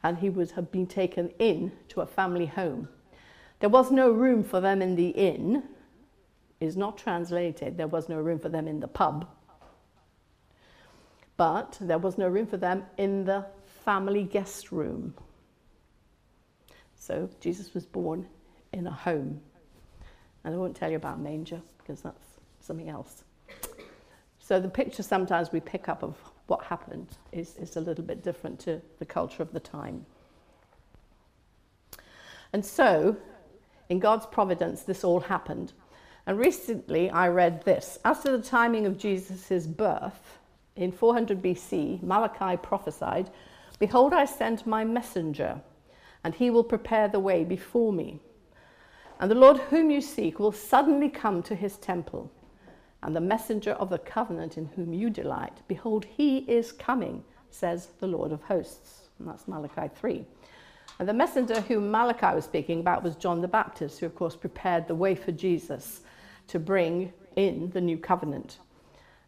and 0.02 0.18
he 0.18 0.30
would 0.30 0.50
have 0.52 0.70
been 0.72 0.86
taken 0.86 1.30
in 1.38 1.72
to 1.88 2.00
a 2.00 2.06
family 2.06 2.46
home. 2.46 2.88
There 3.60 3.68
was 3.68 3.90
no 3.90 4.10
room 4.10 4.42
for 4.42 4.60
them 4.60 4.82
in 4.82 4.96
the 4.96 5.08
inn, 5.08 5.62
is 6.60 6.76
not 6.76 6.96
translated, 6.96 7.76
there 7.76 7.88
was 7.88 8.08
no 8.08 8.20
room 8.20 8.38
for 8.38 8.48
them 8.48 8.68
in 8.68 8.80
the 8.80 8.88
pub, 8.88 9.28
but 11.36 11.76
there 11.80 11.98
was 11.98 12.18
no 12.18 12.28
room 12.28 12.46
for 12.46 12.56
them 12.56 12.84
in 12.98 13.24
the 13.24 13.44
family 13.84 14.22
guest 14.24 14.70
room. 14.70 15.14
So 17.02 17.28
Jesus 17.40 17.74
was 17.74 17.84
born 17.84 18.28
in 18.72 18.86
a 18.86 18.92
home. 18.92 19.40
And 20.44 20.54
I 20.54 20.56
won't 20.56 20.76
tell 20.76 20.88
you 20.88 20.96
about 20.96 21.18
manger 21.18 21.60
because 21.78 22.00
that's 22.00 22.38
something 22.60 22.88
else. 22.88 23.24
So 24.38 24.60
the 24.60 24.68
picture 24.68 25.02
sometimes 25.02 25.50
we 25.50 25.58
pick 25.58 25.88
up 25.88 26.04
of 26.04 26.16
what 26.46 26.62
happened 26.62 27.08
is, 27.32 27.56
is 27.56 27.74
a 27.74 27.80
little 27.80 28.04
bit 28.04 28.22
different 28.22 28.60
to 28.60 28.80
the 29.00 29.04
culture 29.04 29.42
of 29.42 29.52
the 29.52 29.58
time. 29.58 30.06
And 32.52 32.64
so, 32.64 33.16
in 33.88 33.98
God's 33.98 34.26
providence, 34.26 34.82
this 34.82 35.02
all 35.02 35.20
happened. 35.20 35.72
And 36.26 36.38
recently 36.38 37.10
I 37.10 37.26
read 37.28 37.64
this. 37.64 37.98
As 38.04 38.20
to 38.20 38.30
the 38.30 38.42
timing 38.42 38.86
of 38.86 38.96
Jesus' 38.96 39.66
birth, 39.66 40.38
in 40.76 40.92
400 40.92 41.42
BC, 41.42 42.00
Malachi 42.00 42.56
prophesied, 42.58 43.28
Behold, 43.80 44.12
I 44.12 44.24
send 44.24 44.64
my 44.64 44.84
messenger, 44.84 45.60
and 46.24 46.34
he 46.34 46.50
will 46.50 46.64
prepare 46.64 47.08
the 47.08 47.20
way 47.20 47.44
before 47.44 47.92
me. 47.92 48.20
And 49.20 49.30
the 49.30 49.36
Lord 49.36 49.58
whom 49.58 49.90
you 49.90 50.00
seek 50.00 50.38
will 50.38 50.52
suddenly 50.52 51.08
come 51.08 51.42
to 51.44 51.54
his 51.54 51.76
temple 51.78 52.30
and 53.02 53.14
the 53.14 53.20
messenger 53.20 53.72
of 53.72 53.90
the 53.90 53.98
covenant 53.98 54.56
in 54.56 54.66
whom 54.66 54.92
you 54.92 55.10
delight. 55.10 55.60
Behold, 55.68 56.04
he 56.04 56.38
is 56.38 56.72
coming, 56.72 57.24
says 57.50 57.88
the 57.98 58.06
Lord 58.06 58.32
of 58.32 58.42
hosts. 58.42 59.08
And 59.18 59.28
that's 59.28 59.48
Malachi 59.48 59.90
3. 59.94 60.24
And 60.98 61.08
the 61.08 61.12
messenger 61.12 61.60
whom 61.62 61.90
Malachi 61.90 62.34
was 62.34 62.44
speaking 62.44 62.80
about 62.80 63.02
was 63.02 63.16
John 63.16 63.40
the 63.40 63.48
Baptist, 63.48 63.98
who, 63.98 64.06
of 64.06 64.14
course, 64.14 64.36
prepared 64.36 64.86
the 64.86 64.94
way 64.94 65.14
for 65.14 65.32
Jesus 65.32 66.02
to 66.48 66.58
bring 66.58 67.12
in 67.36 67.70
the 67.70 67.80
new 67.80 67.98
covenant. 67.98 68.58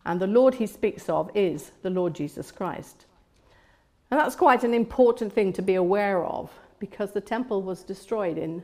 And 0.06 0.20
the 0.20 0.26
Lord 0.26 0.54
he 0.54 0.66
speaks 0.66 1.08
of 1.08 1.30
is 1.34 1.72
the 1.82 1.90
Lord 1.90 2.14
Jesus 2.14 2.52
Christ. 2.52 3.06
And 4.10 4.20
that's 4.20 4.36
quite 4.36 4.62
an 4.62 4.74
important 4.74 5.32
thing 5.32 5.52
to 5.54 5.62
be 5.62 5.74
aware 5.74 6.24
of 6.24 6.50
because 6.78 7.12
the 7.12 7.20
temple 7.20 7.62
was 7.62 7.82
destroyed 7.82 8.38
in 8.38 8.62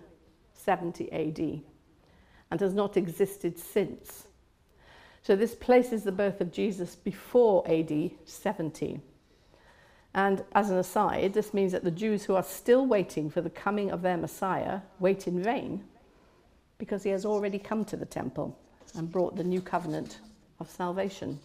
70 0.53 1.11
AD 1.13 1.63
and 2.51 2.61
has 2.61 2.75
not 2.75 2.97
existed 2.97 3.59
since. 3.59 4.27
So 5.23 5.37
this 5.37 5.55
places 5.55 6.03
the 6.03 6.13
birth 6.13 6.41
of 6.41 6.51
Jesus 6.51 6.97
before 6.97 7.67
AD 7.69 8.11
70. 8.25 9.01
And 10.15 10.45
as 10.53 10.71
an 10.71 10.79
aside, 10.79 11.35
this 11.35 11.55
means 11.55 11.73
that 11.73 11.85
the 11.85 11.91
Jews 11.91 12.25
who 12.25 12.35
are 12.35 12.43
still 12.43 12.87
waiting 12.87 13.31
for 13.31 13.41
the 13.41 13.51
coming 13.51 13.91
of 13.91 14.03
their 14.03 14.17
Messiah 14.17 14.81
wait 14.99 15.29
in 15.29 15.43
vain 15.43 15.85
because 16.79 17.03
he 17.03 17.11
has 17.11 17.25
already 17.25 17.59
come 17.59 17.85
to 17.85 17.97
the 17.97 18.07
temple 18.07 18.59
and 18.97 19.13
brought 19.13 19.37
the 19.37 19.45
new 19.45 19.61
covenant 19.61 20.19
of 20.59 20.69
salvation. 20.69 21.39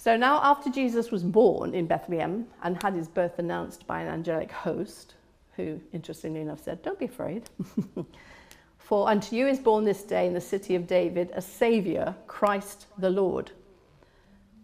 So 0.00 0.16
now, 0.16 0.40
after 0.42 0.70
Jesus 0.70 1.10
was 1.10 1.22
born 1.22 1.74
in 1.74 1.86
Bethlehem 1.86 2.46
and 2.62 2.82
had 2.82 2.94
his 2.94 3.06
birth 3.06 3.38
announced 3.38 3.86
by 3.86 4.00
an 4.00 4.08
angelic 4.08 4.50
host, 4.50 5.12
who, 5.56 5.78
interestingly 5.92 6.40
enough, 6.40 6.64
said, 6.64 6.80
Don't 6.80 6.98
be 6.98 7.04
afraid. 7.04 7.50
For 8.78 9.10
unto 9.10 9.36
you 9.36 9.46
is 9.46 9.58
born 9.58 9.84
this 9.84 10.02
day 10.02 10.26
in 10.26 10.32
the 10.32 10.40
city 10.40 10.74
of 10.74 10.86
David 10.86 11.30
a 11.34 11.42
Saviour, 11.42 12.16
Christ 12.26 12.86
the 12.96 13.10
Lord. 13.10 13.50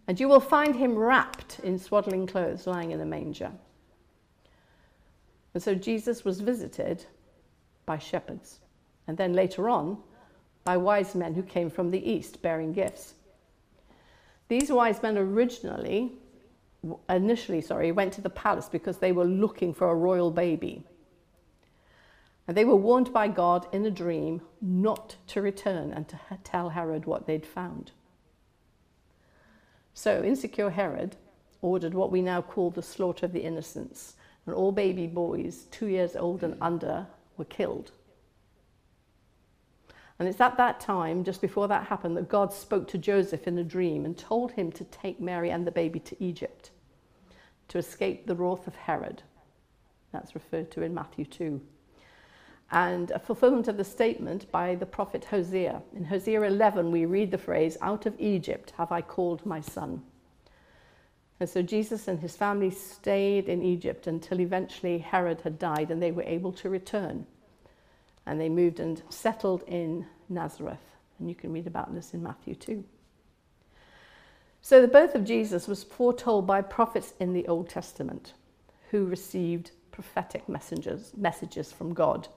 And 0.06 0.18
you 0.18 0.26
will 0.26 0.40
find 0.40 0.74
him 0.74 0.96
wrapped 0.96 1.58
in 1.58 1.78
swaddling 1.78 2.26
clothes, 2.26 2.66
lying 2.66 2.92
in 2.92 3.02
a 3.02 3.04
manger. 3.04 3.52
And 5.52 5.62
so 5.62 5.74
Jesus 5.74 6.24
was 6.24 6.40
visited 6.40 7.04
by 7.84 7.98
shepherds, 7.98 8.60
and 9.06 9.18
then 9.18 9.34
later 9.34 9.68
on 9.68 9.98
by 10.64 10.78
wise 10.78 11.14
men 11.14 11.34
who 11.34 11.42
came 11.42 11.68
from 11.68 11.90
the 11.90 12.10
east 12.10 12.40
bearing 12.40 12.72
gifts. 12.72 13.12
These 14.48 14.70
wise 14.70 15.02
men 15.02 15.18
originally, 15.18 16.12
initially, 17.08 17.60
sorry, 17.60 17.90
went 17.92 18.12
to 18.14 18.20
the 18.20 18.30
palace 18.30 18.68
because 18.68 18.98
they 18.98 19.12
were 19.12 19.24
looking 19.24 19.74
for 19.74 19.90
a 19.90 19.94
royal 19.94 20.30
baby. 20.30 20.84
And 22.46 22.56
they 22.56 22.64
were 22.64 22.76
warned 22.76 23.12
by 23.12 23.26
God 23.28 23.66
in 23.72 23.84
a 23.84 23.90
dream 23.90 24.40
not 24.60 25.16
to 25.28 25.42
return 25.42 25.92
and 25.92 26.08
to 26.08 26.18
tell 26.44 26.68
Herod 26.68 27.04
what 27.04 27.26
they'd 27.26 27.46
found. 27.46 27.90
So, 29.94 30.22
insecure 30.22 30.70
Herod 30.70 31.16
ordered 31.60 31.94
what 31.94 32.12
we 32.12 32.22
now 32.22 32.42
call 32.42 32.70
the 32.70 32.82
slaughter 32.82 33.26
of 33.26 33.32
the 33.32 33.42
innocents, 33.42 34.14
and 34.44 34.54
all 34.54 34.70
baby 34.70 35.06
boys, 35.06 35.64
two 35.72 35.86
years 35.86 36.14
old 36.14 36.44
and 36.44 36.56
under, 36.60 37.06
were 37.36 37.46
killed. 37.46 37.90
And 40.18 40.28
it's 40.28 40.40
at 40.40 40.56
that 40.56 40.80
time, 40.80 41.24
just 41.24 41.40
before 41.40 41.68
that 41.68 41.86
happened, 41.86 42.16
that 42.16 42.28
God 42.28 42.52
spoke 42.52 42.88
to 42.88 42.98
Joseph 42.98 43.46
in 43.46 43.58
a 43.58 43.64
dream 43.64 44.04
and 44.04 44.16
told 44.16 44.52
him 44.52 44.72
to 44.72 44.84
take 44.84 45.20
Mary 45.20 45.50
and 45.50 45.66
the 45.66 45.70
baby 45.70 46.00
to 46.00 46.22
Egypt 46.22 46.70
to 47.68 47.78
escape 47.78 48.26
the 48.26 48.34
wrath 48.34 48.66
of 48.66 48.76
Herod. 48.76 49.22
That's 50.12 50.34
referred 50.34 50.70
to 50.72 50.82
in 50.82 50.94
Matthew 50.94 51.24
2 51.24 51.60
and 52.70 53.10
a 53.12 53.18
fulfillment 53.18 53.68
of 53.68 53.76
the 53.76 53.84
statement 53.84 54.50
by 54.50 54.74
the 54.74 54.86
prophet 54.86 55.24
Hosea. 55.24 55.82
In 55.94 56.04
Hosea 56.04 56.42
11, 56.42 56.90
we 56.90 57.04
read 57.04 57.30
the 57.30 57.38
phrase, 57.38 57.76
Out 57.80 58.06
of 58.06 58.18
Egypt 58.18 58.72
have 58.76 58.90
I 58.90 59.02
called 59.02 59.46
my 59.46 59.60
son. 59.60 60.02
And 61.38 61.48
so 61.48 61.62
Jesus 61.62 62.08
and 62.08 62.18
his 62.18 62.36
family 62.36 62.70
stayed 62.70 63.48
in 63.48 63.62
Egypt 63.62 64.06
until 64.06 64.40
eventually 64.40 64.98
Herod 64.98 65.42
had 65.42 65.58
died 65.58 65.90
and 65.90 66.02
they 66.02 66.10
were 66.10 66.22
able 66.22 66.52
to 66.54 66.70
return. 66.70 67.26
And 68.26 68.40
they 68.40 68.48
moved 68.48 68.80
and 68.80 69.02
settled 69.08 69.62
in 69.66 70.06
Nazareth. 70.28 70.78
And 71.18 71.28
you 71.28 71.34
can 71.34 71.52
read 71.52 71.66
about 71.66 71.94
this 71.94 72.12
in 72.12 72.22
Matthew 72.22 72.54
2. 72.54 72.84
So 74.60 74.82
the 74.82 74.88
birth 74.88 75.14
of 75.14 75.24
Jesus 75.24 75.68
was 75.68 75.84
foretold 75.84 76.46
by 76.46 76.60
prophets 76.60 77.14
in 77.20 77.32
the 77.32 77.46
Old 77.46 77.68
Testament 77.68 78.34
who 78.90 79.06
received 79.06 79.70
prophetic 79.92 80.48
messengers, 80.48 81.12
messages 81.16 81.72
from 81.72 81.94
God 81.94 82.28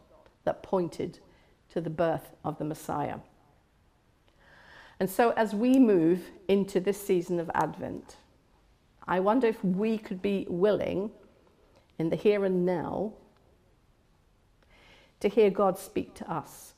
that 0.44 0.64
pointed 0.64 1.20
to 1.72 1.82
the 1.82 1.90
birth 1.90 2.36
of 2.44 2.58
the 2.58 2.66
Messiah. 2.66 3.18
And 5.00 5.10
so, 5.10 5.32
as 5.32 5.56
we 5.56 5.80
move 5.80 6.22
into 6.48 6.80
this 6.80 7.02
season 7.02 7.40
of 7.40 7.50
Advent, 7.54 8.18
I 9.08 9.20
wonder 9.20 9.48
if 9.48 9.64
we 9.64 9.98
could 9.98 10.22
be 10.22 10.46
willing, 10.50 11.12
in 11.98 12.10
the 12.10 12.16
here 12.16 12.46
and 12.46 12.66
now 12.66 13.14
to 15.20 15.30
hear 15.30 15.50
God 15.50 15.78
speak 15.78 16.14
to 16.16 16.32
us. 16.32 16.74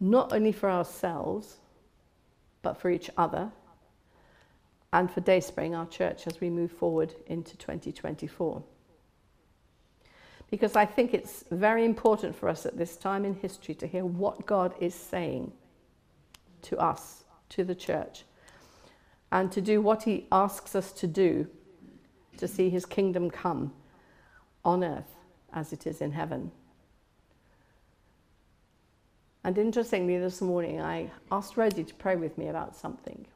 Not 0.00 0.32
only 0.32 0.52
for 0.52 0.70
ourselves, 0.70 1.56
but 2.62 2.80
for 2.80 2.90
each 2.90 3.10
other 3.16 3.50
and 4.92 5.10
for 5.10 5.20
Dayspring, 5.20 5.74
our 5.74 5.86
church, 5.86 6.26
as 6.26 6.40
we 6.40 6.50
move 6.50 6.70
forward 6.70 7.14
into 7.26 7.56
2024. 7.56 8.62
Because 10.50 10.76
I 10.76 10.86
think 10.86 11.12
it's 11.12 11.44
very 11.50 11.84
important 11.84 12.36
for 12.36 12.48
us 12.48 12.66
at 12.66 12.76
this 12.76 12.96
time 12.96 13.24
in 13.24 13.34
history 13.34 13.74
to 13.76 13.86
hear 13.86 14.04
what 14.04 14.46
God 14.46 14.74
is 14.80 14.94
saying 14.94 15.52
to 16.62 16.78
us, 16.78 17.24
to 17.50 17.64
the 17.64 17.74
church, 17.74 18.24
and 19.32 19.50
to 19.52 19.60
do 19.60 19.80
what 19.80 20.04
He 20.04 20.26
asks 20.30 20.74
us 20.74 20.92
to 20.92 21.06
do 21.06 21.48
to 22.38 22.46
see 22.46 22.70
His 22.70 22.86
kingdom 22.86 23.30
come 23.30 23.72
on 24.64 24.84
earth 24.84 25.15
as 25.56 25.72
it 25.72 25.86
is 25.86 26.00
in 26.02 26.12
heaven. 26.12 26.52
And 29.42 29.56
interestingly, 29.58 30.18
this 30.18 30.40
morning 30.40 30.80
I 30.80 31.10
asked 31.32 31.56
Rosie 31.56 31.84
to 31.84 31.94
pray 31.94 32.14
with 32.14 32.36
me 32.36 32.48
about 32.48 32.76
something. 32.76 33.26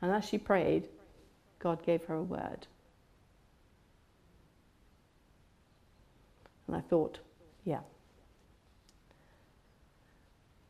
And 0.00 0.12
as 0.12 0.24
she 0.24 0.38
prayed, 0.38 0.88
God 1.58 1.84
gave 1.84 2.04
her 2.04 2.14
a 2.14 2.22
word. 2.22 2.66
And 6.66 6.76
I 6.76 6.80
thought, 6.80 7.18
yeah. 7.64 7.80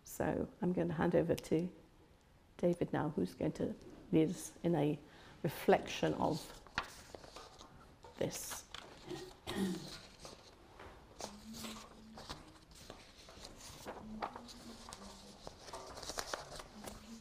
So 0.05 0.49
I'm 0.63 0.73
going 0.73 0.89
to 0.89 0.95
hand 0.95 1.15
over 1.15 1.35
to 1.35 1.69
David 2.59 2.89
now, 2.93 3.13
who's 3.17 3.35
going 3.35 3.53
to 3.53 3.75
lead 4.13 4.31
us 4.31 4.53
in 4.63 4.75
a 4.75 4.99
reflection 5.43 6.15
of 6.15 6.41
this. 8.19 8.63